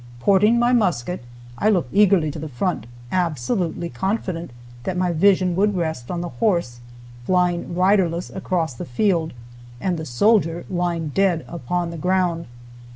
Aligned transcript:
Porting 0.19 0.57
my 0.57 0.73
musket, 0.73 1.23
I 1.59 1.69
looked 1.69 1.93
eagerly 1.93 2.31
to 2.31 2.39
the 2.39 2.49
front, 2.49 2.87
absolutely 3.11 3.87
confident 3.87 4.49
that 4.83 4.97
my 4.97 5.11
vision 5.11 5.55
would 5.55 5.75
rest 5.77 6.09
on 6.09 6.21
the 6.21 6.29
horse 6.41 6.79
flying 7.23 7.75
riderless 7.75 8.31
across 8.31 8.73
the 8.73 8.85
field, 8.85 9.31
and 9.79 9.99
the 9.99 10.05
soldier 10.07 10.65
lying 10.71 11.09
dead 11.09 11.45
upon 11.47 11.91
the 11.91 11.99
ground. 11.99 12.47